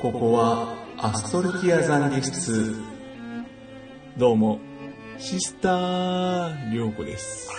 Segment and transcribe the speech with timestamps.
[0.00, 2.74] ここはアストルティア懺悔室。
[4.16, 4.58] どうも、
[5.18, 7.50] シスター、りょうこです。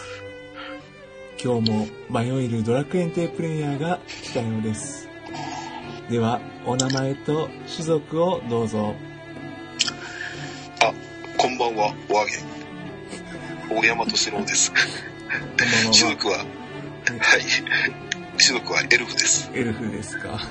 [1.40, 5.08] 今日も迷えるドラクエンテプレイヤーが来たようです。
[6.10, 8.96] では、お名前と種族をどうぞ。
[10.82, 10.92] あ、
[11.38, 13.76] こんばんは、おあげ。
[13.76, 14.74] 大山敏郎です。
[15.94, 16.46] 種族は、はい。
[18.40, 19.52] 種族はエルフです。
[19.54, 20.42] エルフですか。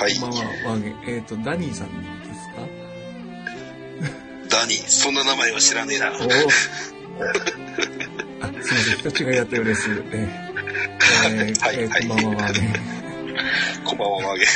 [0.00, 0.14] はい。
[0.18, 1.16] こんばんは、ワーゲン。
[1.16, 1.88] えっ、と、ダニーさん
[2.22, 2.48] です
[4.48, 4.56] か？
[4.60, 6.10] ダニー、そんな名前は知らねえな。
[6.10, 6.14] おお。
[6.16, 6.40] あ、すいま
[9.02, 9.90] せん、人違いだったようです。
[9.90, 12.72] えーえー はいえーはいこんばんは、ワーゲン。
[13.84, 14.46] こんばんは、おあ げ。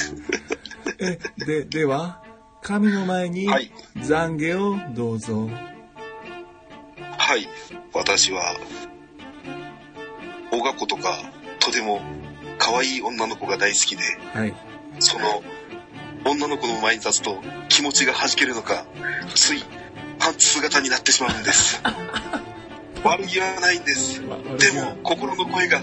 [1.06, 2.22] え、で、では、
[2.62, 3.70] 神の前にはい。
[3.98, 4.58] 懺悔
[4.90, 5.50] をどうぞ。
[7.18, 7.46] はい。
[7.92, 8.56] 私は、
[10.50, 11.18] 大学校とか、
[11.58, 12.00] とても
[12.58, 14.02] 可愛い女の子が大好きで、
[14.32, 14.54] はい。
[14.98, 15.42] その、
[16.24, 18.86] 女の子の前に立つと気持ちが弾けるのか、
[19.34, 19.62] つい
[20.18, 21.82] パンツ姿になってしまうんです。
[23.04, 24.22] 悪気はないんです。
[24.22, 25.82] までも、心の声が、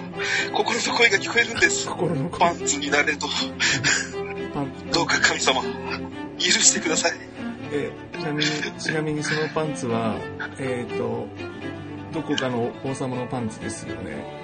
[0.53, 1.88] 心の声が聞こえるんです。
[2.39, 3.27] パンツになれと、
[4.91, 5.61] どうか神様、
[6.39, 7.13] 許してください。
[7.72, 10.16] えーちなみに、ちなみにそのパンツは、
[10.59, 11.28] えっ、と、
[12.13, 14.41] どこかの王様のパンツですよね。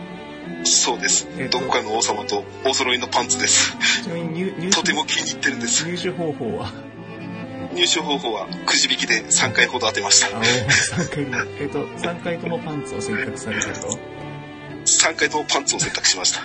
[0.63, 1.49] そうですえっ。
[1.49, 3.77] とどこかの王様とお揃いのパンツです。
[4.03, 5.85] ちなみに入入と手ても気に入ってるんです。
[5.85, 6.71] 入手方法は、
[7.73, 10.37] 入手方法はくじ引きで3回ほど当てました。
[10.37, 13.87] あ、3回も、えっ、と、3回ともパンツを選択されたと
[14.85, 16.41] ？3回ともパンツを選択しました。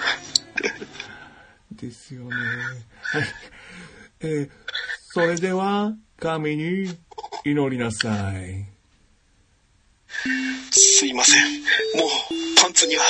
[1.72, 2.30] ですよね。
[3.02, 3.22] はい。
[4.20, 4.50] えー
[5.14, 6.96] それでは、神に
[7.44, 8.64] 祈りなさい。
[11.02, 11.42] すいません。
[11.98, 12.08] もう、
[12.62, 13.02] パンツには、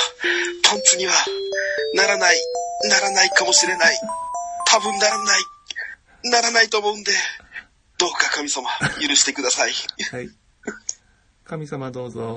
[0.63, 1.13] パンツには、
[1.93, 2.37] ならない、
[2.89, 3.95] ならないかもしれない。
[4.65, 5.41] 多分ならない、
[6.23, 7.11] ならないと思うんで、
[7.99, 8.67] どうか神様、
[8.99, 9.73] 許してください。
[10.11, 10.29] はい。
[11.43, 12.35] 神様どうぞ。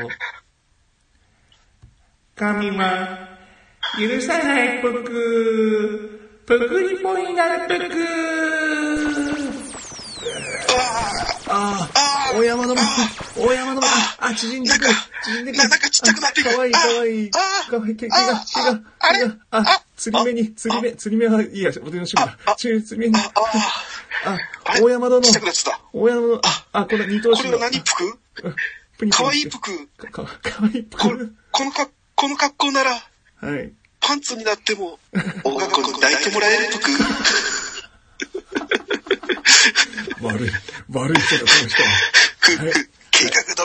[2.35, 3.39] 神は、
[3.99, 8.86] 許さないぷく、ぷくりぽになるぷく。
[11.49, 12.83] ああ、大山のま、
[13.37, 13.87] 大山のま、
[14.19, 14.95] あ、縮んでくる、
[15.25, 15.63] 縮んでくる。
[15.63, 17.31] ななんかちっちゃくなってかわいい、かわいい。
[17.31, 17.39] か
[17.79, 22.57] わいい、毛が、毛が、毛が、あ釣り目に、釣り目、釣り目はいいや、俺の趣味だ。
[22.57, 23.33] 釣り目に、あ
[24.25, 24.81] あ、ああ、れ？
[24.83, 25.81] 大山殿ちっちゃくなってた。
[25.93, 27.37] 大山の、あ、あ、これ二頭身の。
[27.37, 28.19] これは何服
[29.11, 29.89] かわいい服。
[30.11, 30.29] か、わ
[30.75, 31.37] いいこ服。
[31.53, 33.73] このか、この格好なら、はい。
[34.01, 34.99] パンツになっても、
[35.45, 36.91] 大学校に抱いてもらえる服。
[40.23, 40.51] 悪い、
[40.93, 41.89] 悪い人だ、この人は。
[42.41, 43.63] ふふ計画通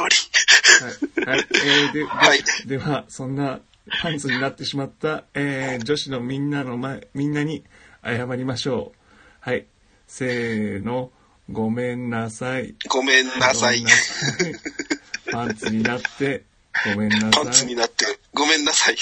[1.25, 1.25] り。
[1.25, 1.37] はい。
[1.37, 1.47] はい。
[1.53, 3.59] えー、で、で、はいでは、そんな
[4.01, 7.63] パンツになってしまった、えー、女子のみんなの前、みんなに
[8.03, 8.97] 謝りましょう。
[9.41, 9.65] はい。
[10.07, 11.11] せーの、
[11.49, 12.75] ごめんなさい。
[12.87, 13.83] ごめんなさい
[15.31, 16.43] パンツになって、
[16.93, 17.31] ごめんなさい。
[17.31, 18.95] パンツになって、ごめんなさい。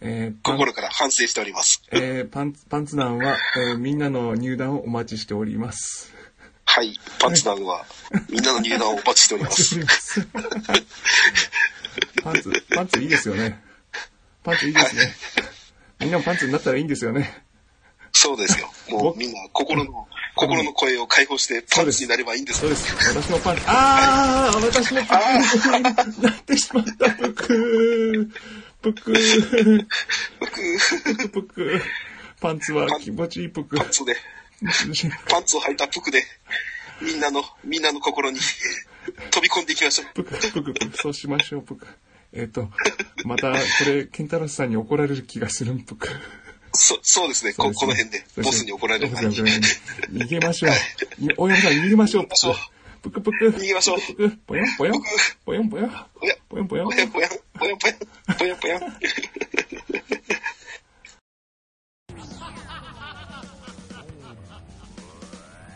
[0.00, 1.82] えー、心から反省しております。
[1.90, 6.13] えー、パンツ、パンツ団は、えー、みんなの入団をお待ちしております。
[6.64, 6.98] はい。
[7.20, 7.84] パンツ団は、
[8.28, 9.80] みんなの入団をお待ちしております。
[12.22, 13.62] パンツ、パンツいいですよね。
[14.42, 15.14] パンツいいですね。
[16.00, 17.44] みんなもパンツになったらいいんですよね。
[18.12, 18.70] そうですよ。
[18.90, 22.70] もうみんな心の、心の声を解放してパンツになればいいんですそう。
[22.70, 22.94] です。
[23.12, 25.68] 私のパンツ、あー、私のパンツ
[26.18, 28.30] になってしまった、ぷく
[28.82, 29.12] ぷく
[30.40, 30.46] ぷ
[31.18, 31.82] くぷく
[32.40, 34.16] パンツは気持ちいいぷくパンツで、
[35.28, 36.24] パンツを履いた服で、
[37.02, 38.38] みんなの、みんなの心に
[39.30, 40.06] 飛び込んでいきましょう。
[40.14, 41.86] ぷくぷくぷく、そうしましょう、ぷく。
[42.32, 42.70] えっ、と、
[43.24, 46.08] また、これ、ケンタロスさんに怒られる気がするん、ぷく。
[46.72, 47.52] そ、そうですね。
[47.52, 49.36] ここの辺で、ボスに怒られる前に。
[49.36, 50.72] 逃げましょう。
[51.36, 52.28] 大山さん、逃げましょう。
[53.02, 53.50] ぷくぷく。
[53.50, 55.02] 逃げましょうぷく、ぽよんぽよん。
[55.44, 55.90] ぽよんぽよん。
[56.48, 56.88] ぽよんぽよん。
[56.90, 57.98] ぽやんぽやん、ぽやんぽやん、
[58.38, 58.82] ぽやんぽやん。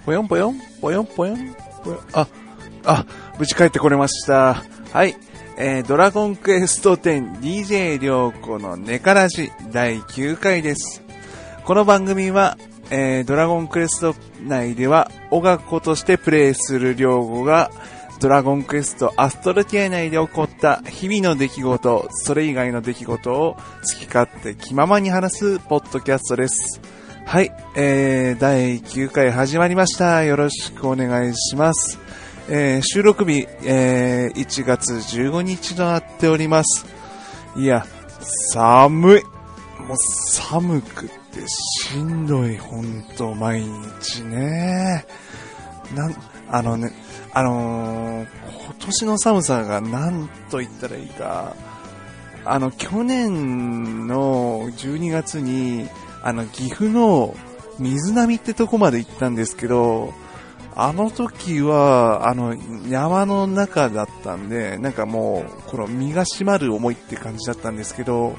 [0.08, 2.26] ぽよんぽよんぽよんぽよんぽよんあ、
[2.86, 3.04] あ、
[3.38, 4.64] 無事帰ってこれました。
[4.90, 5.14] はい。
[5.58, 11.02] えー、ドラゴンクエスト 10DJ 良子のネカラジ第9回です。
[11.66, 12.56] この番組は、
[12.90, 17.70] えー、ドラゴンクエスト内では、オガコとしてプレイする良子が、
[18.18, 23.60] ドラゴンクエストアストロティア内で起こった日々の出来事、それ以外の出来事を好
[24.00, 26.97] き勝手気ままに話すポッドキャストです。
[27.28, 30.24] はい、えー、第9回始まりました。
[30.24, 31.98] よろしくお願いします。
[32.48, 36.86] えー、収録日、えー、1月15日となっております。
[37.54, 37.84] いや、
[38.54, 39.22] 寒い。
[39.82, 43.60] もう寒くてしんどい、ほんと、毎
[44.00, 45.04] 日ね。
[45.94, 46.14] なん、
[46.48, 46.92] あのね、
[47.34, 48.26] あのー
[48.64, 51.54] 今年の寒さが何と言ったらいいか、
[52.46, 55.90] あの、去年の12月に、
[56.28, 57.34] あの、岐阜の
[57.78, 60.12] 水波ってとこまで行ったんですけど、
[60.76, 62.54] あの時は、あの、
[62.86, 68.36] 山の中だったんで、なんかもう、この身が締まる思いって感じだったんですけど、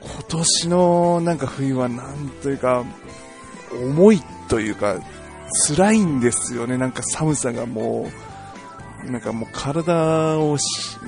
[0.00, 2.84] 今年のなんか冬はなんというか、
[3.72, 4.96] 重いというか、
[5.68, 8.10] 辛いんですよね、なんか寒さがも
[9.06, 10.58] う、なんかもう体を、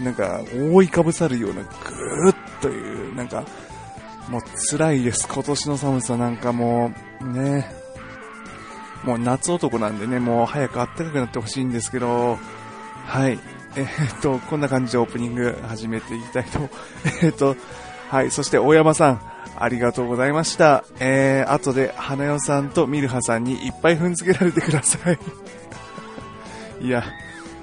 [0.04, 3.44] なんか覆いかぶさるようなぐーっという、なんか、
[4.30, 7.70] もう辛いです、今年の寒さなんかもう、ね、
[9.04, 12.38] もう夏男なんでね、もう早く暖かくなってほしいんですけど、
[13.06, 13.38] はい。
[13.76, 16.58] えーっと、こんな感じでオープニング始めていきたいと、
[17.22, 17.56] えーっと、
[18.08, 18.30] はい。
[18.30, 19.20] そして、大山さん、
[19.58, 20.84] ありがとうございました。
[21.00, 25.18] えー、後で、花代さんとミルハさんにいっぱい踏んづけられてください。
[26.80, 27.04] いや、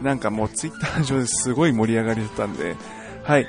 [0.01, 2.75] なんかもうツイッター上ですごい盛り上がりだったんで、
[3.23, 3.47] はい。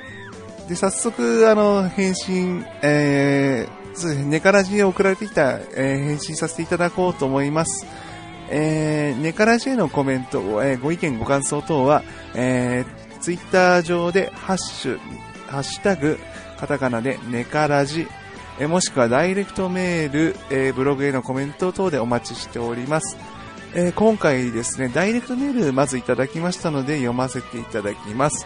[0.69, 7.87] で、早速、あの、返信、えー、そうですね、ネカラジへ送られてきた、えー返信させていただこうと思います。
[8.51, 12.03] えー、ネカラジへのコメント、えーご意見ご感想等は、
[12.35, 14.99] えー、ツイッター上で、ハッシュ、
[15.47, 16.19] ハッシュタグ、
[16.59, 18.07] カタカナでネカラジ、
[18.59, 23.17] えーもしくはダイレクトメール、えーブログへのコメント等でお待ちしております。
[23.73, 28.45] えー今回ですね、ダイレクトメールまずいただきましたので読ませていただきます。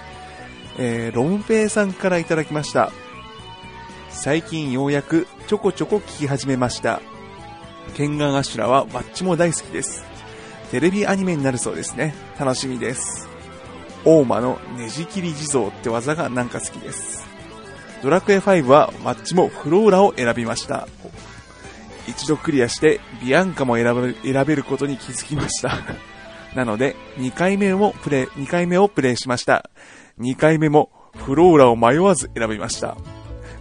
[0.78, 2.92] えーロンペイさんからいただきました。
[4.10, 7.02] 最近ようやくちょこちょこ聞き始めました。
[7.96, 10.04] ケンガンアシュラはバッチも大好きです。
[10.72, 12.16] テレビアニメになるそうですね。
[12.40, 13.28] 楽しみです。
[14.06, 17.26] 大間のねじ切り地蔵って技がなんか好きです。
[18.02, 20.88] ドラクエ5はマッチもフローラを選びました。
[22.08, 25.78] 一度クリアしてビアンカも選べる選べることに気づきました。
[26.56, 29.70] なので、2回目もプレイ、2回目をプレイしました。
[30.20, 32.96] 2回目もフローラを迷わず選びました。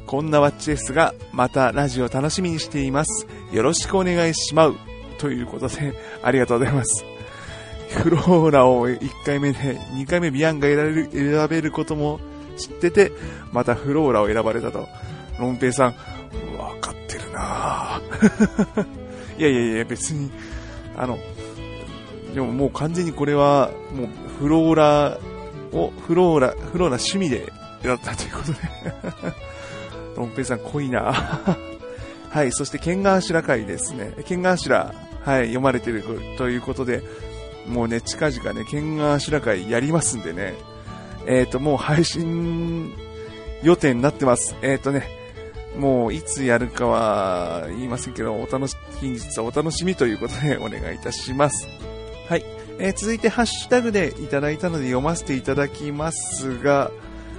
[0.06, 3.26] こんなワッチですが、またラジオ楽しみにしています。
[3.52, 4.76] よろしくお願いしまう。
[5.18, 7.04] ということで、ありがとうございます。
[7.90, 12.20] フローラを1回目で、2回目ビアンが選べることも
[12.56, 13.12] 知ってて、
[13.52, 14.88] またフローラを選ばれたと。
[15.38, 15.94] ロンペイさん、
[16.58, 18.86] わかってるなぁ
[19.38, 20.30] いやいやいや、別に、
[20.96, 21.18] あの、
[22.34, 24.08] でももう完全にこれは、もう
[24.38, 25.18] フローラ
[25.72, 27.52] を、フローラ、フローラ趣味で
[27.82, 28.58] 選ったということで。
[30.16, 31.12] ロンペイさん濃いな
[32.30, 34.12] はい、そしてケンガーシラ会ですね。
[34.24, 36.02] ケンガーシラ、はい、読まれてる
[36.38, 37.02] ということで、
[37.66, 40.54] もうね、近々ね、ケンガーシラ会やりますんでね。
[41.26, 42.92] えっ、と、もう配信
[43.62, 44.56] 予定になってます。
[44.62, 45.08] えっ、とね、
[45.76, 51.68] もういつやるかは言いませんけど、お楽し、近日はお楽しみということでお願いいたします。
[52.28, 52.61] はい。
[52.82, 56.90] えー続いてハッシュタグでいただいたので読ませていただきますが、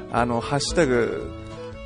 [0.10, 1.30] あの、ハッシュタグ、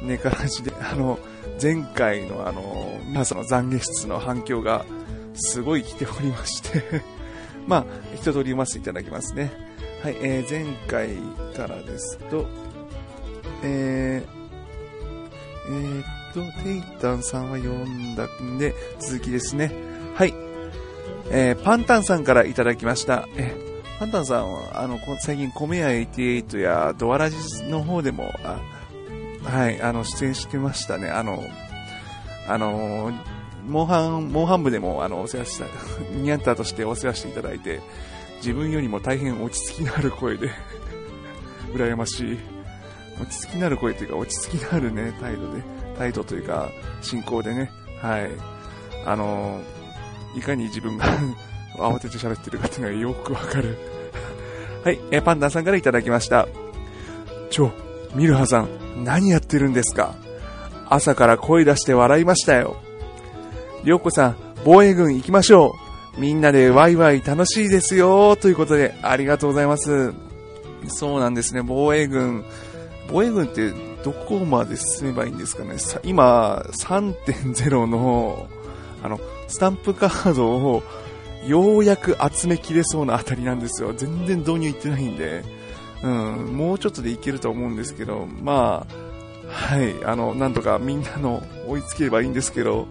[0.04, 1.18] ネカラジで、 あの、
[1.60, 4.86] 前回のあの、皆さんの懺悔室の反響が
[5.34, 7.02] すごい来ておりまして、
[7.66, 9.52] まあ、一通り読ませていただきますね。
[10.04, 11.10] はい、えー前回
[11.56, 12.46] からですと、
[13.64, 19.72] えー、えっと、テイタンさんは読んだんで、続きですね。
[20.14, 20.47] はい。
[21.32, 23.28] えーパンタンさんからいただきました。
[23.36, 23.68] えー
[24.00, 28.62] パンタンさんは、あの、こ最近、米屋88やドアラジの方でも、あ
[29.44, 31.10] はい、あの、出演してましたね。
[31.10, 31.44] あの、
[32.48, 33.12] あの、
[33.66, 35.66] モンハン、モンハン部でも、あの、お世話した、
[36.14, 37.82] ニャンターとしてお世話していただいて、
[38.38, 40.52] 自分よりも大変落ち着きのある声で、
[41.74, 42.40] 羨ましい。
[43.20, 45.64] 落ち着きのある声というか、落ち着きのあるね、態度で、
[45.98, 46.70] 態度というか、
[47.02, 48.30] 進行でね、はい。
[49.06, 49.60] あの、
[50.36, 51.06] いかに自分が
[51.78, 53.78] 慌てて喋ってるかっていうのがよくわかる。
[54.84, 56.48] はい、え、パンダさんからいただきました。
[57.50, 57.72] ちょ、
[58.16, 58.70] ミルハさん、
[59.04, 60.16] 何やってるんですか？
[60.90, 62.78] 朝から声出して笑いましたよ。
[63.84, 65.74] りょうこさん、防衛軍行きましょ
[66.18, 66.22] う。
[66.22, 68.36] みんなでワイワイ楽しいですよ。
[68.38, 70.14] ということで、ありがとうございます。
[70.88, 72.44] そうなんですね、防衛軍。
[73.12, 73.72] 防衛軍って
[74.04, 75.78] どこまで進めばいいんですかね？
[75.78, 78.48] さ今、3.0の、
[79.04, 80.84] あの、スタンプカードを
[81.46, 83.94] ようやく集めきれそうなあたりなんですよ。
[83.96, 85.44] 全然導入いってないんで。
[86.04, 89.08] うん、もうちょっとでいけると思うんですけど、まあ、
[89.50, 92.88] はい、あの、なんとかみんなの追いつければいいんですけど、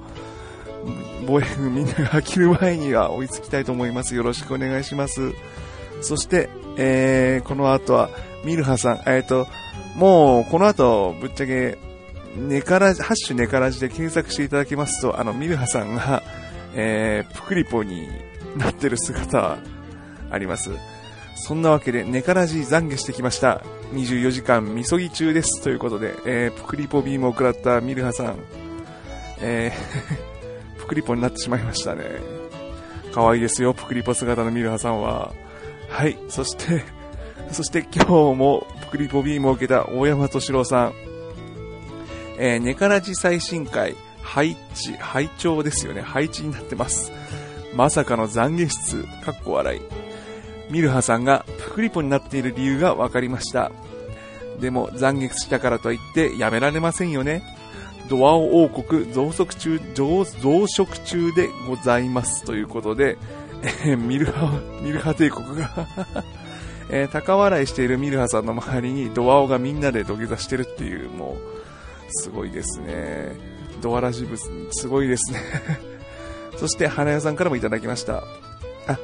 [1.26, 4.14] 防衛軍みんなが飽きる前には追いつきたいと思います。
[4.14, 5.32] よろしくお願いします。
[6.00, 8.10] そして、えー、この後は、
[8.44, 9.46] ミルハさん、えっ、と、
[9.96, 11.78] もう、この後、ぶっちゃけ、
[12.36, 16.22] ネからハッシュネからじで検索していただきますと、あの、ミルハさんが、
[16.76, 18.08] えー、プクリポに
[18.56, 19.58] なってる姿、
[20.30, 20.70] あります。
[21.34, 23.62] そんなわけで、ネからじ懺悔してきました。
[23.92, 25.62] 24時間みそぎ中です。
[25.62, 28.36] ということで、えー、プクリポビームを食らったミルハさん、
[29.40, 32.04] えー、 プクリポになってしまいましたね。
[33.12, 35.32] 可愛いですよ、プクリポ姿のミルハさんは。
[35.88, 36.84] はい、そして、
[37.52, 40.92] そして今日もプクリポビームを受けた大山敏郎さん。
[42.38, 46.02] えー、ネカラジ最新回、配置、配調ですよね。
[46.02, 47.12] 配置になってます。
[47.74, 49.80] まさかの懺悔室、かっこ笑い。
[50.70, 53.70] ミルハさんがプクリポになっている理由が分かりました。
[54.60, 57.42] でも懺悔したからといってやめられませんよね。
[58.08, 63.16] ドアオ王国増殖中、増殖中でございますということで、
[63.62, 65.86] えー、ミルハ、ミルハ帝国が
[66.90, 71.36] えー、高笑いしているミルハさんの周りにドアオがみんなで土下座してるっていう、もう、
[72.10, 73.55] すごいですね。
[73.80, 75.40] ドアラジブス、すごいですね
[76.56, 78.24] そして、花屋さんからもいただきました。
[78.86, 78.98] あ、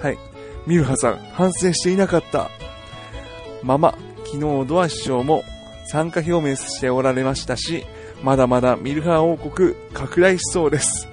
[0.00, 0.18] はい。
[0.66, 2.50] ミルハさん、反省していなかった。
[3.62, 5.42] まま、昨日ドア師匠も
[5.86, 7.84] 参加表明しておられましたし、
[8.22, 11.08] まだまだミルハ王国拡大しそうです。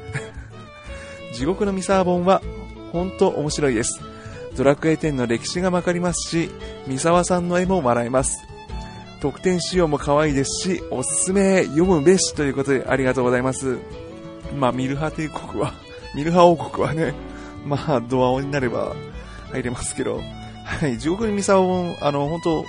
[1.33, 2.41] 地獄のミサー本は
[2.91, 4.01] 本当面白いです。
[4.57, 6.49] ドラクエ10の歴史がわかりますし、
[6.87, 8.37] 三沢さんの絵も笑えます。
[9.19, 13.77] 特典仕様も可愛いですし、おすすめ読むべしということでありがとうございます。
[14.57, 15.73] まあ、ミルハ帝国は、
[16.15, 17.13] ミルハ王国はね、
[17.65, 18.95] まあ、ドアオになれば
[19.51, 20.21] 入れますけど、
[20.63, 22.65] はい、地獄にミサオあの、本当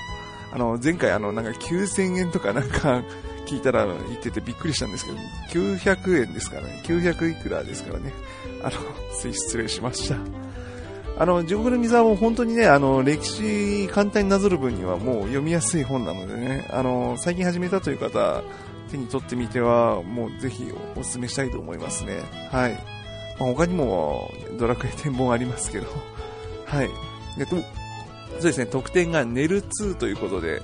[0.52, 3.02] あの、前回あの、なんか9000円とかなんか
[3.46, 5.18] 聞いたら言っててびっくりしたんですけど、
[5.50, 8.12] 900円ですからね、900いくらですからね、
[8.62, 8.72] あの、
[9.32, 10.45] 失礼しました。
[11.18, 18.42] あの、地獄の水はもう本当にね、あの、歴史簡単になぞる分にはもう読みやすい本なのでね、あの、最近始めたという方、
[18.90, 22.20] 手に取ってみては、もうぜひお勧めしたいと思いますね。
[22.50, 22.72] はい。
[23.38, 25.86] まあ、他にも、ドラクエ展望ありますけど、
[26.66, 26.90] はい。
[27.38, 27.62] えっと、そ
[28.40, 30.60] うですね、特典が寝る2ということで、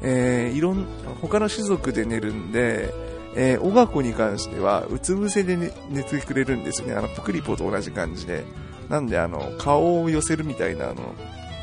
[0.00, 0.86] えー、いろん、
[1.20, 2.94] 他の種族で寝るんで、
[3.34, 6.94] えー、オガコに関しては、うつ伏せで寝寝てくれるんですよね。
[6.94, 8.44] あの、プクリポと同じ感じで。
[8.88, 11.14] なんで、あの、顔を寄せるみたいな、あの、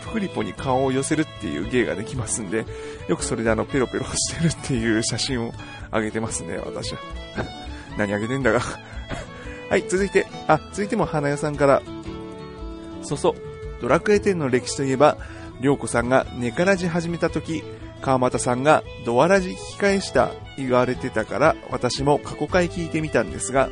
[0.04, 2.66] プクリポに顔を寄せるっていう芸ができますんで、
[3.08, 5.54] よくそれであの、ペロペロしてるっていう写真を
[5.92, 7.00] 上げてますね、私は。
[7.98, 8.62] 何上げてんだが。
[9.70, 11.82] はい、続いて、あ、続いても花屋さんから、
[13.02, 13.36] そうそう、
[13.82, 15.18] ドラクエ10の歴史といえば、
[15.60, 17.64] りょうこさんが寝からじ始めた時、
[18.02, 23.70] 川又さんがドアラジ聞き返した言われてたから、私も過去回聞いてみたんですが、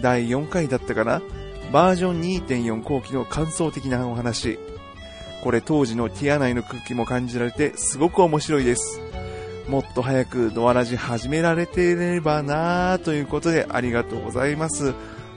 [0.00, 1.22] 第4回だったかな
[1.70, 4.58] バージョン2.4後期の感想的なお話。
[5.42, 9.00] これ当時のティア内の空気も感じられてすごく面白いです。
[9.68, 14.92] もっと早くドアラジ始められていればなぁということでありがとうございます。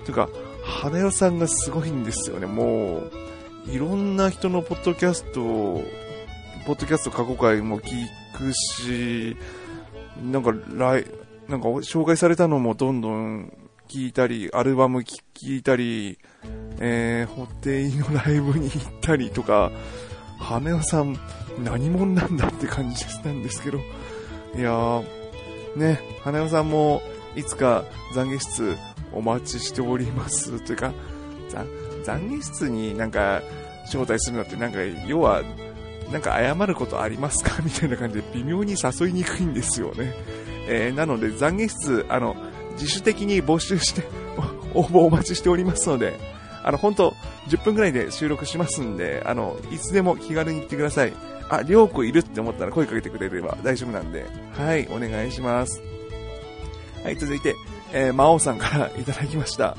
[0.05, 0.29] というか、
[0.63, 2.47] 花代さんがすごいんですよね。
[2.47, 3.03] も
[3.67, 5.83] う、いろんな人のポッドキャストを
[6.65, 7.91] ポッドキャスト過去回も聞
[8.35, 9.37] くし、
[10.23, 11.05] なんか、来、
[11.47, 13.53] なんか紹介されたのもどんどん
[13.87, 16.19] 聞いたり、アルバム聞いたり、
[16.79, 19.71] えー、ホテイのライブに行ったりとか、
[20.39, 21.17] 羽男さん、
[21.63, 25.03] 何者なんだって感じなんですけど、いやー、
[25.75, 27.01] ね、羽男さんも、
[27.35, 28.77] いつか懺悔室
[29.13, 30.59] お待ちしております。
[30.65, 30.93] というか、
[32.05, 33.41] 懺悔室になんか
[33.85, 35.43] 招待するのってなんか、要は、
[36.11, 37.61] なんか謝ることありますか？
[37.63, 40.13] みたいな感じで微妙に誘いにくいんですよね。
[40.67, 42.35] えー、なので懺悔室、あの、
[42.75, 44.03] 自主的に募集して
[44.73, 46.19] 応募お待ちしておりますので、
[46.63, 47.15] あの、本当
[47.47, 51.13] 10分くらいで収録しますんで、あの、いつでも気軽に行ってください。
[51.49, 54.25] あ、りょうこいるって思ったら声かけてくれれば大丈夫なんで、
[54.57, 55.81] はい、お願いします。
[57.03, 57.55] はい、続いて、
[57.93, 59.77] えー、魔王さんからいただきました。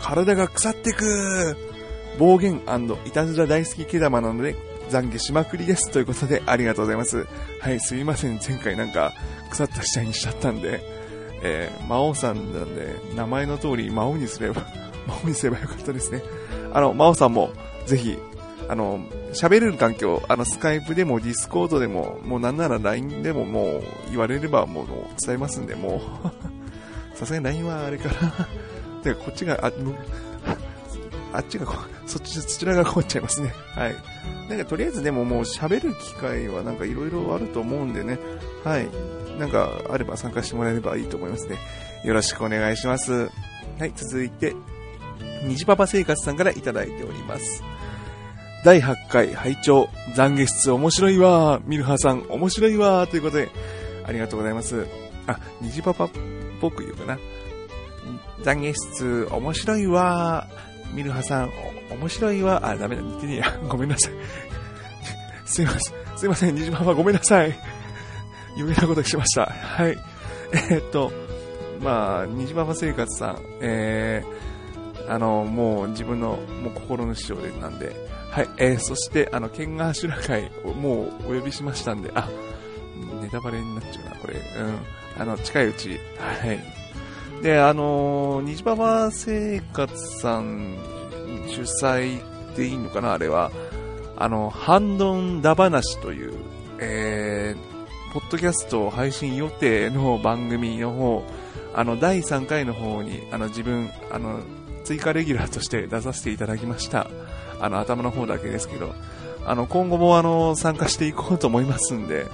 [0.00, 1.56] 体が腐ってく
[2.18, 2.60] 暴言
[3.06, 4.56] いたずら大好き毛玉なので、
[4.90, 5.90] 懺悔しまくりです。
[5.90, 7.26] ということで、ありがとうございます。
[7.60, 8.40] はい、すみません。
[8.44, 9.12] 前回なんか、
[9.50, 10.97] 腐った死体にしちゃったんで、
[11.42, 14.62] えー、魔王さんなんで、名前の通り魔王にすれば、
[15.06, 16.22] 魔王にすればよかったですね。
[16.72, 17.50] あの、魔王さんも、
[17.86, 18.18] ぜひ、
[18.68, 19.00] あの、
[19.32, 24.86] 喋れる環境、あの、スカイプでもディスコードでも、もうなんなら LINE でももう言われればもう
[25.24, 26.02] 伝えますんで、も
[27.14, 28.48] う さすがに LINE はあれかな
[29.02, 29.72] てか、こっちが、あ、
[31.32, 31.76] あっちがこ、
[32.06, 33.54] そっち、そちらが困っちゃいますね。
[33.74, 33.96] はい。
[34.48, 38.18] なんかとりあえずでももう喋る機会はなんか色々あると思うんでね。
[38.64, 38.88] はい。
[39.38, 41.56] なんかあれば参加してもらえればいいと思いますね。
[42.04, 43.30] よろしくお願いします。
[43.78, 44.54] はい、続いて、
[45.44, 47.62] 虹パパ生活さんからいただいております。
[48.64, 53.48] 第8回拝聴懺悔室面白いわミルハさん面白いわということで、
[54.04, 54.86] ありがとうございます。
[55.26, 56.10] あ、虹パパっ
[56.60, 57.18] ぽく言うかな。
[58.42, 60.48] 懺悔室、面白いわ
[60.92, 61.50] ミルハさん、
[61.90, 63.60] 面白いわあ、ダメだ、似てねえや。
[63.68, 64.12] ごめんなさい。
[65.46, 65.94] すいません。
[66.16, 67.77] すいません、虹パパごめんなさい。
[68.58, 69.46] 余計なことしました。
[69.46, 69.98] はい。
[70.52, 71.12] えー、っと、
[71.80, 77.94] まあ、虹パパ生活さん、えー、あの、もう自分のもう心の師匠でなんで、
[78.30, 82.28] はい、えー、そして、あの、ケンガーシュラ会をもうお呼びしましたんで、あ、
[83.22, 84.34] ネタバレになっちゃうな、これ。
[84.34, 85.22] うん。
[85.22, 87.42] あの、近いうち、はい。
[87.42, 90.76] で、あのー、虹パパ生活さん
[91.46, 92.20] 主催
[92.56, 93.50] でいいのかな、あれは。
[94.16, 96.34] あの、ハンドンダ話という、
[96.80, 97.67] えー、
[98.12, 101.22] ポッドキャスト配信予定の番組の方、
[101.74, 104.40] あの、第3回の方に、あの、自分、あの、
[104.84, 107.10] 追加レギュラーとして出させていただきました。
[107.60, 108.94] あの、頭の方だけですけど、
[109.44, 112.26] あの、今後もあの、参加していこうと思いますんで、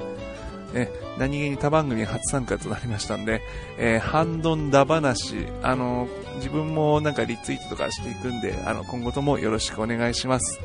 [0.73, 3.43] ね、何気に他番組初参加となりましたんで、
[3.77, 10.61] えー、ハンドンダ話、あの、自分もなんかリツイートとかしていくんで、あの、今後ともよろしくお願いします。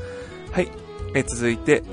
[0.51, 0.69] はい。
[1.15, 1.83] え続いて、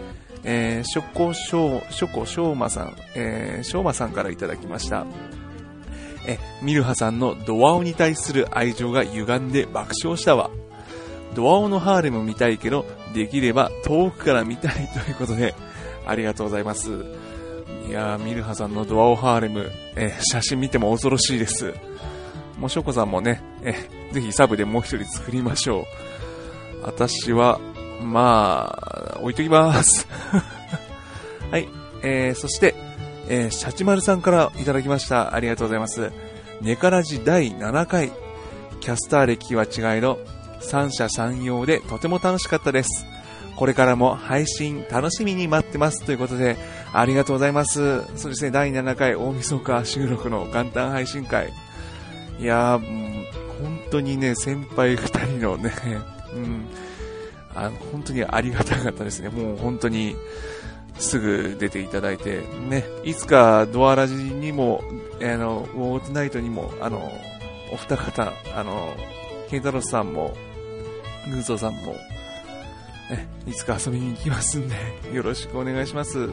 [0.48, 5.04] えー、ショコショウ、ショコショウマさん、えー、ショウマさんからいただきました。
[6.28, 10.50] え、ミルハさんのドアオに対する愛情が歪んで爆笑したわ。
[11.34, 15.54] ドアオのハーレム見たいけど、できれば遠くから見たいということで、
[16.06, 16.90] ありがとうございます。
[17.88, 21.74] いやー、ミルハさんのドアオハーレム、えー、写真見ても恐ろしいです。
[22.58, 25.84] もうショコさんもね、えー、ぜひサブでもう一人作りましょう。
[26.82, 27.60] 私は、
[28.02, 30.06] まあ、置いときます。
[31.50, 31.68] はい。
[32.02, 32.74] えー、そして、
[33.28, 35.34] えー、シャチマルさんからいただきました。
[35.34, 36.12] ありがとうございます。
[36.60, 38.12] ネカラジ第7回、
[38.80, 40.18] キャスター歴は違いの
[40.60, 43.06] 三者三様でとても楽しかったです。
[43.56, 46.56] これからも配信楽しみに待ってますということで、
[46.92, 48.02] ありがとうございます。
[48.16, 51.52] そうですね、第7回大晦日収録の元旦配信会。
[52.38, 52.80] いやー、
[53.62, 55.72] 本当にね、先輩2人のね、
[57.56, 59.28] あの、本当にありがたかったですね。
[59.30, 60.16] もう本当に、
[60.98, 64.82] すぐ出ていただいて、ね、いつかドアラジにも、
[65.20, 67.12] あの、ウォートナイトにも、あの、
[67.72, 68.94] お二方、あの、
[69.48, 70.34] ケンタロスさんも、
[71.28, 71.92] グーゾーさんも、
[73.10, 74.76] ね、いつか遊びに行きますんで、
[75.12, 76.28] よろしくお願いします。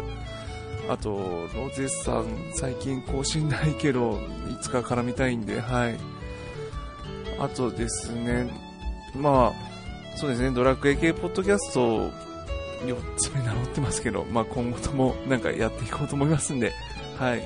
[0.90, 5.98] あと、ロゼスさん、最近更新ないけど、いつか絡みたいんで、はい。
[7.40, 8.50] あとですね、
[9.16, 9.73] まあ、
[10.16, 12.10] そうですね、ドラクエ系ポッドキャスト
[12.86, 16.72] 4つ目名乗ってますけど、まあ、今後ともなんかやっていこうと思いますんで、
[17.18, 17.44] はい。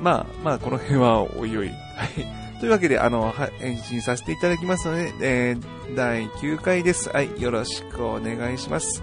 [0.00, 1.68] まあ、まあ、この辺はおいおい。
[1.68, 2.58] はい。
[2.60, 7.08] というわけで、あの、は、返信させていただきますので、えー、第9回です。
[7.08, 7.40] はい。
[7.40, 9.02] よろしくお願いします。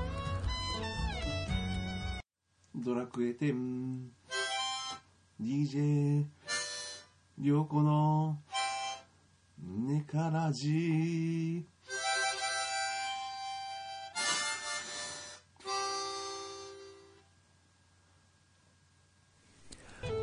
[2.75, 4.15] ドラクエ10
[5.41, 6.25] DJ
[7.39, 8.37] りょうこの
[9.61, 11.63] ネカラジー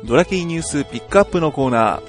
[0.05, 2.01] ドラキーニュースピックアップのコーナー。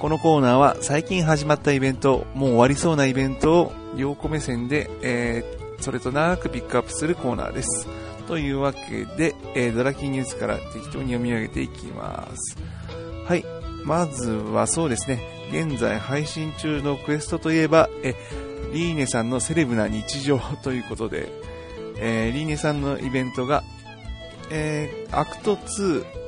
[0.00, 7.86] このコーナーは最近始まったイベント、もう終わりそうなイベントを両個目線で、えー、それと長くピックアップするコーナーです。
[8.26, 12.56] というわけで、えー、ドラキーニュースから適当に読み上げていきます。
[13.24, 13.44] はい。
[13.84, 15.20] まずはそうですね。
[15.52, 18.16] 現在配信中のクエストといえば、え、
[18.72, 21.28] リーネさんのセレブな日常ということで、
[21.98, 23.62] えー、リーネさんのイベントが、
[24.50, 26.18] えー、アクト2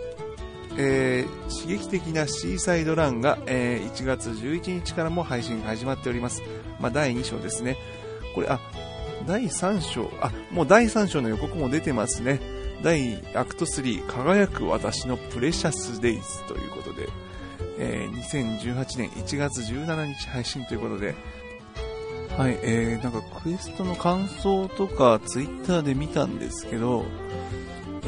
[0.78, 6.42] えー、刺激的なシーサイドランが、えー、1月11日からも配信始まっております。
[6.80, 7.76] まあ、第2章ですね。
[8.34, 8.60] これ、あ、
[9.26, 12.40] 第3章、あ、もう第3章の予告も出てますね。
[12.82, 17.08] 第アクト3、輝く私のプレシャスデイズということで、
[17.78, 21.14] えー、2018年1月17日配信ということで、
[22.36, 27.04] はい、えー、なんかクエストの感想とかツイッターで見たんですけど、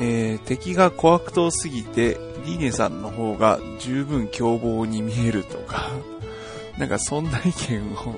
[0.00, 5.90] えー、敵が小悪党すぎてリーネさんの方が十分凶暴に見えるとか、
[6.78, 8.16] なんかそんな意見を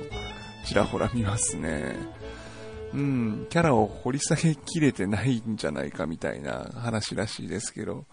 [0.67, 1.97] ちらほら見ますね。
[2.93, 8.05] うん、キャラを掘り下げきれてないんじゃないかみたいな話らしいですけど、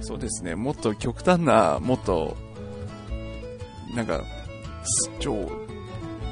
[0.00, 2.36] そうですね、もっと極端な、もっと、
[3.94, 4.22] なんか、
[5.18, 5.34] 超、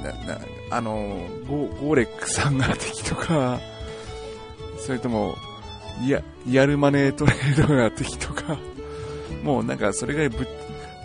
[0.02, 3.60] な、な、あの、ゴゴーレックさんが敵とか、
[4.78, 5.36] それとも、
[6.02, 8.58] リアリアルマネートレードが敵とか、
[9.42, 10.48] もうなんかそれがぶっ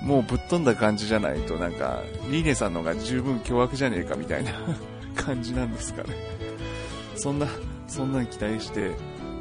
[0.02, 4.52] もうぶっ飛んだ感じじゃないとなんかリーネさんの方が十分凶悪じゃねえかみたいな
[5.16, 6.16] 感じなんですかね
[7.16, 7.48] そんな
[7.88, 8.92] そんなに期待して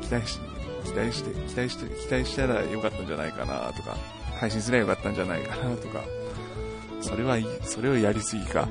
[0.03, 0.38] 期待し
[0.85, 3.96] 期待して期待して期待したらよかったんじゃないかなとか
[4.40, 6.03] 配信すればよかったんじゃないかなとか。
[7.03, 8.66] それは、それをやりすぎか。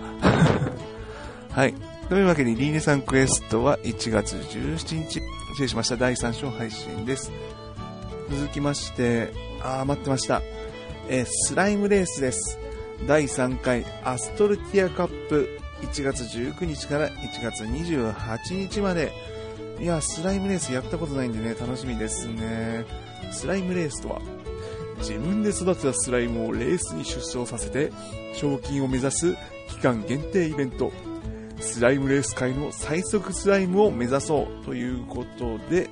[1.52, 1.74] はい。
[2.10, 7.32] というわけで、リーネさんクエストは1月17日、失礼しました、第3章配信です。
[8.32, 10.42] 続きまして、あー、待ってました。
[11.10, 12.60] えースライムレースです。
[13.08, 19.12] 第3回アストルティアカップ、1月19日から1月28日まで。
[19.80, 22.86] いや、スライムレースやったことないんでね、楽しみですね。
[23.32, 24.22] スライムレースとは、
[25.00, 27.92] 自分で育てたスライムをレースに出走させて、
[28.34, 29.36] 賞金を目指す
[29.70, 30.92] 期間限定イベント。
[31.62, 35.90] スライムレース界の最速スライムを目指そうということで、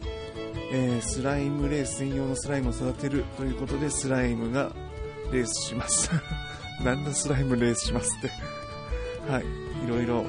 [0.71, 4.71] えースライムレース専用のスライムを育てるということで、スライムが
[5.31, 6.11] レースします。
[6.83, 8.29] なんだスライムレースしますって。
[9.31, 9.45] はい。
[9.85, 10.25] いろいろ。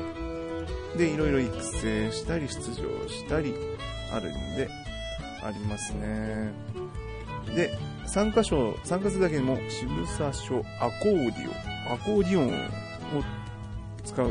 [0.96, 3.54] で、いろいろ育成したり、出場したり、
[4.12, 4.68] あるんで、
[5.42, 6.52] ありますね。
[7.54, 12.48] で、参加賞、参加するだけでも、渋沢賞、アコーディオン、アコーディオン
[13.18, 13.22] を
[14.04, 14.30] 使う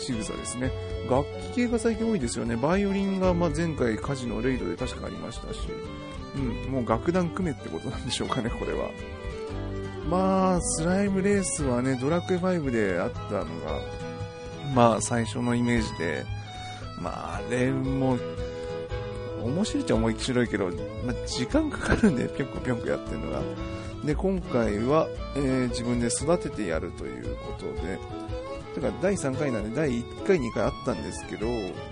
[0.00, 0.70] 仕草ですね。
[1.08, 2.56] 楽器系が最近多いですよね。
[2.56, 5.60] バイオリンが、ま、前回カジノレイドで確かありましたし、
[6.36, 8.90] うん、もう楽団組めってことなんでしょうかね、これは。
[10.08, 13.46] まあ、スライムレースはね、ドラクエ5であったのが、
[14.74, 16.24] まあ、最初のイメージで、
[17.00, 18.18] まあ、あれも、
[19.42, 23.42] 面白いっちゃ面白いけど、まあ、時間かかるんで、ぴょんこぴょんこやってるのが。
[24.04, 27.98] で、今回は、えー自分で育ててやるということで、
[28.74, 31.46] てか、第3回なんで、第1回、2回あったんですけど、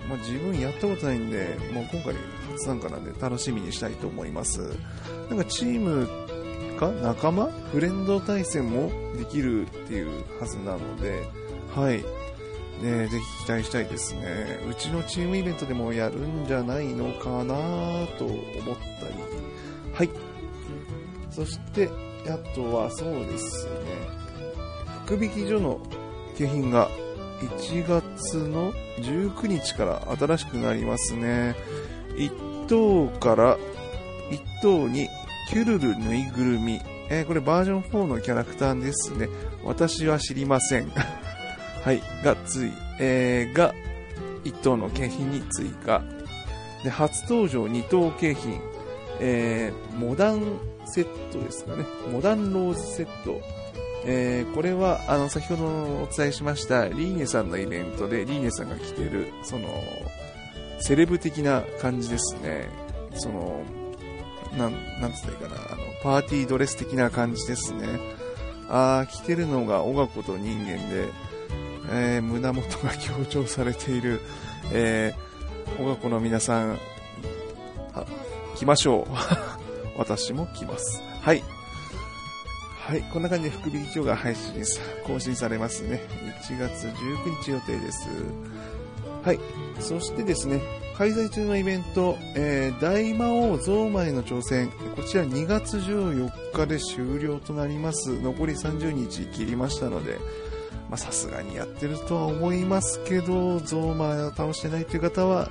[0.08, 2.14] まあ、自分やったことないんで、もう今回
[2.52, 4.76] 初参加なんで楽しみにしたいと思います。
[5.28, 6.08] なんかチーム
[6.78, 11.24] か仲間フレンド対戦もできるっていうはずなので、
[11.74, 12.04] はい。
[12.82, 14.60] ね、ぜひ期待したいですね。
[14.70, 17.56] うちのチームイベントでもやるんじゃないのかな
[18.18, 18.36] と思っ
[19.00, 19.14] たり。
[19.92, 20.10] はい。
[21.30, 21.90] そして、
[22.28, 23.70] あとはそうですね。
[25.06, 25.80] 福引所の
[26.38, 26.88] 景品が
[27.40, 31.56] 1月の19日から新しくなりますね。
[32.16, 33.58] 1等から
[34.30, 35.08] 1等に
[35.48, 36.80] キュルルぬいぐるみ。
[37.10, 39.28] えーこれバージョン4のキャラクターですね。
[39.64, 40.92] 私は知りません。
[41.84, 42.02] はい。
[42.22, 43.74] がつい、えーが
[44.44, 46.02] 1等の景品に追加。
[46.84, 48.60] で、初登場2等景品。
[49.20, 50.42] えーモダン
[50.86, 51.84] セットですかね。
[52.12, 53.57] モダンローズセット。
[54.10, 59.68] えーこれは、あの、先ほどお伝えしました、リーネさんのイベントで、リーネさんが着てる、その、
[60.80, 62.70] セレブ的な感じですね。
[63.14, 63.60] その、
[64.56, 68.00] なん、なんつったらいいかな、あの、パーティードレス的な感じですね。
[68.70, 71.08] あー、着てるのがオガコと人間で、
[71.92, 74.20] えー胸元が強調されている、
[74.72, 76.78] えー、オガコの皆さん、
[78.56, 79.12] 来ましょう。
[79.98, 81.02] 私も来ます。
[81.20, 81.42] はい。
[82.88, 84.64] はい、こんな感じで福引き帳が配信、
[85.06, 86.00] 更新されますね。
[86.40, 88.08] 1月19日予定です。
[89.22, 89.38] はい。
[89.78, 90.62] そしてですね、
[90.96, 98.18] 開催中のイベント、えー、大魔王ゾウマへの挑戦、こちら2月14日で終了となります。
[98.22, 100.16] 残り30日切りましたので、
[100.88, 105.50] まさすがにやってるとは思いますけど、ゾウマを倒してないという方は、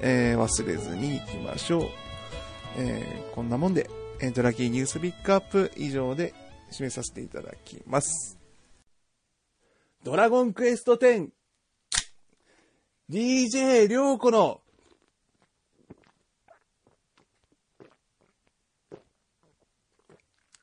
[0.00, 1.88] えー忘れずに行きましょう。
[2.76, 6.34] えーこんなもんで、えードラキーニュースピックアップ以上で
[6.70, 8.38] 締めさせていただきます。
[10.04, 10.96] ドラゴンクエスト
[13.10, 14.60] 10DJ りょうこの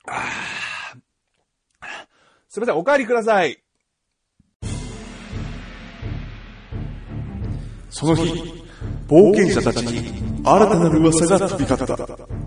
[0.08, 0.54] あ
[2.50, 3.64] すみません、お帰りください。
[7.90, 8.24] その日、
[9.08, 12.43] 冒険者たちに新たなる噂が飛び交った。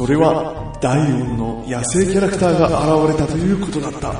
[0.00, 4.14] それは、ダイオンの野生キャラクターが現れたということだった。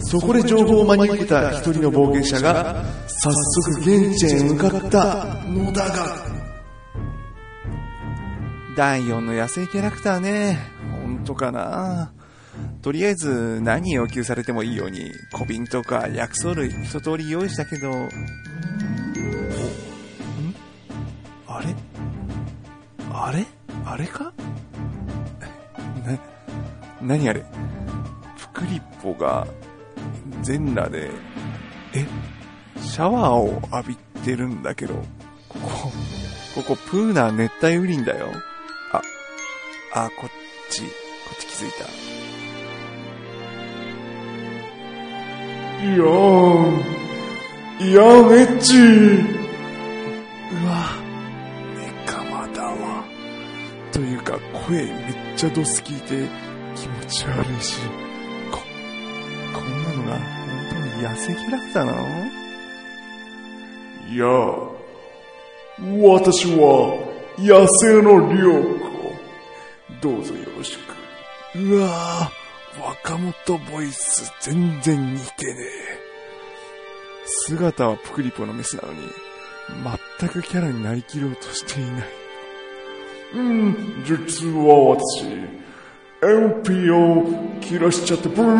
[0.00, 6.26] そこで情報を真に受けた一人の冒険者が、早速現地へ向かったのだが、
[8.76, 10.58] 第4の野生キャラクターね、
[11.02, 12.12] 本当かな？
[12.82, 17.90] とりあえず何要求されてもいいように、小瓶とか薬草類一通り用意したけど、
[21.46, 21.74] あれ？
[23.10, 23.46] あれ？
[23.84, 24.24] あれか？
[24.24, 24.32] な、
[27.02, 27.44] 何あれ？
[28.38, 29.46] プクリッポが
[30.42, 31.10] 全裸で、
[31.94, 32.06] え、
[32.80, 34.94] シャワーを浴びてるんだけど、
[35.48, 35.92] ここ、
[36.54, 38.28] ここプーナー熱帯雨林だよ。
[38.92, 39.02] あ、
[39.94, 40.30] あ、こっ
[40.70, 40.88] ち、こ
[41.34, 41.84] っち気づいた。
[45.84, 46.06] いやー
[46.70, 49.42] ん、いやーめっちー。
[50.62, 50.70] うわ、
[51.76, 53.04] メカマだわ。
[53.90, 54.92] というか、声めっ
[55.36, 56.28] ちゃドス聞いて
[57.12, 57.76] 気ち悪いし、
[58.50, 58.58] こ、
[59.52, 60.24] こんなのが本
[60.70, 61.98] 当に痩せキャラクターなの
[64.08, 64.26] いや、
[66.08, 66.96] 私は
[67.38, 68.92] 野生の良子。
[70.00, 71.58] どうぞよろしく。
[71.58, 75.66] うわぁ、若元ボイス全然似てねえ。
[77.26, 79.00] 姿はプクリポのメスなのに、
[80.18, 82.04] 全くキャラになりきろうとしていない。
[83.34, 85.62] うん、実は私、
[86.22, 87.24] MP を
[87.60, 88.54] 切らしちゃって、ブワ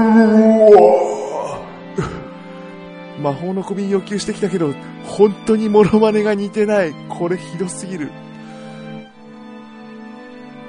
[3.20, 6.92] 魔法の小瓶要求してきたけど、本当にモノマネが似てない。
[7.09, 8.11] これひどすぎる。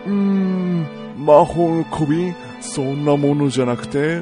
[0.06, 0.86] うーん、
[1.18, 4.22] 魔法の小瓶、そんなものじゃなくて、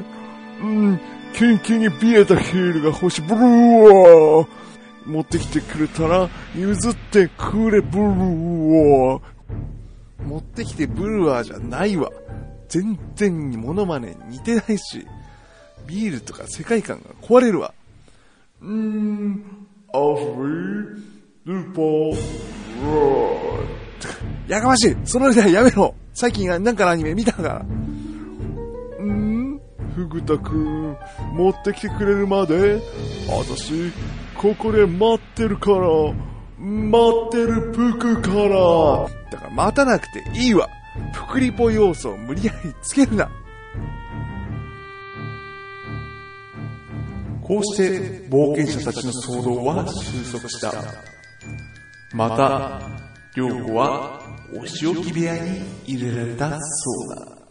[0.62, 0.98] うん、
[1.34, 4.48] キンキンに冷えたヒールが欲しい、ブルーワー
[5.04, 9.20] 持ってきてくれたら、譲ってくれ、ブルー
[10.24, 12.08] 持ってきてブルワーじゃないわ。
[12.72, 15.06] 全然モノマネ似てないし、
[15.86, 17.74] ビールとか世界観が壊れるわ。
[18.62, 19.44] うーん、
[19.92, 20.96] アフ
[21.44, 22.16] リー、スーパー、
[22.82, 23.62] ロ
[24.48, 27.60] やかましいそのネタやめろ最近なんかのアニメ見たから。
[27.60, 29.04] ー。
[29.04, 29.60] ん？
[29.94, 30.96] フグタくん、
[31.34, 32.80] 持ってきてくれるまで、
[33.28, 33.92] 私、
[34.34, 35.88] ここで待ってるから、
[36.58, 39.10] 待ってるプクから。
[39.30, 40.70] だから待たなくていいわ
[41.12, 43.30] プクリポ要素を無理やりつけるな
[47.42, 50.72] こうして冒険者たちの騒動は収束した。
[52.14, 52.80] また、
[53.34, 54.20] 良子は
[54.54, 57.42] お仕置き部屋に入れられたそうだ。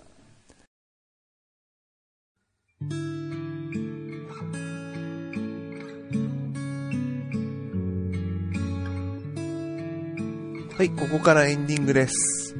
[10.77, 12.56] はい、ここからエンディングです。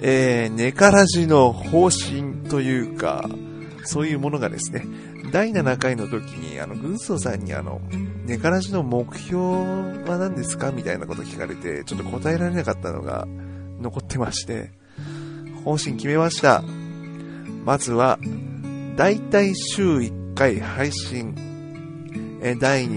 [0.00, 3.28] えー、ネカラジの方針というか、
[3.84, 4.84] そういうものがですね、
[5.32, 7.80] 第7回の時に、あの、軍曹さんにあの、
[8.26, 13.26] ネカラジの目標は何ですかみたいなこと聞かれて、ちょっと答えられなかったのが
[13.80, 14.70] 残ってまして、
[15.64, 16.62] 方針決めました。
[17.64, 18.18] まずは、
[18.96, 21.34] だいたい週1回配信、
[22.42, 22.88] え第2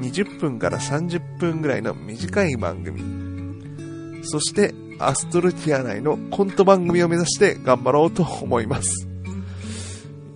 [0.00, 3.02] に20分から30分ぐらいの短い番組、
[4.24, 9.08] そして、アストルティア内のコント番組を目指して頑張ろうと思います。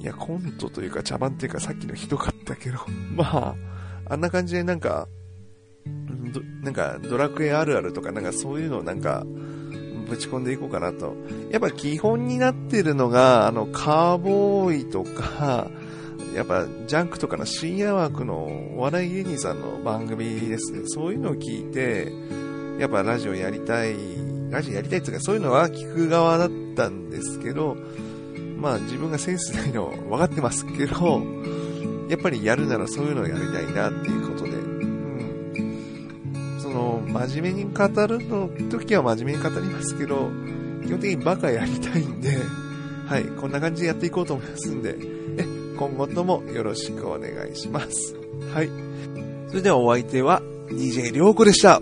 [0.01, 2.79] いや、コントというか茶番というかさっきのひどかったけど、
[3.17, 3.55] まあ、
[4.09, 5.09] あんな感じでなんか、
[6.63, 9.25] なんかドラクエあるあるとかなんかそういうのをなんか、
[10.09, 11.15] ぶち込んでいこうかなと。
[11.51, 15.69] やっぱ基本になってるのが、あの、カーボーイとか、
[16.35, 18.45] やっぱジャンクとかの深夜枠の
[18.77, 20.83] お笑い芸人さんの番組ですね。
[20.85, 22.13] そういうのを聞いて、
[22.79, 23.97] やっぱラジオやりたい、
[24.51, 27.77] ラジオやりたいっていうかそういうのは聞く側だったんですけど、
[28.59, 31.23] まあ自分がセンスないの分かってますけど、
[32.09, 36.59] やっぱりやるならそういうのをやりたいなっていうことで、うん。
[36.61, 40.31] その、真面目に語るの時は真面目に語りますけど、
[40.85, 42.39] 基本的にバカやりたいんで、
[43.07, 44.97] はい、こんな感じでやっていこうと思いますんで、
[45.39, 45.45] え、
[45.77, 48.15] 今後ともよろしくお願いします。
[48.53, 48.71] はい。
[49.49, 51.81] それではお相手は DJ りょうこでした。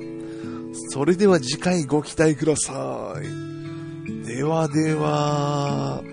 [0.95, 4.29] それでは次回ご期待ください。
[4.29, 6.05] ではでは、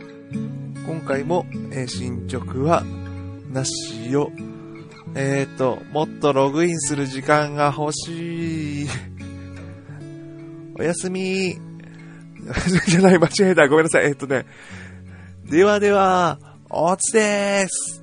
[0.87, 2.83] 今回も、えー進捗は
[3.51, 4.31] なしよ。
[5.13, 8.87] えっ、ー、と、もっとログインする時間が欲しい。
[10.73, 11.59] おやすみ。
[12.87, 13.67] じゃない、間違えた。
[13.67, 14.05] ごめんなさい。
[14.05, 14.47] えっ、とね。
[15.45, 16.39] ではでは、
[16.71, 18.00] おつでーす。